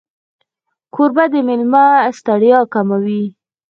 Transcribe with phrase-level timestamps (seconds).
[0.93, 1.85] کوربه د مېلمه
[2.17, 3.23] ستړیا کموي.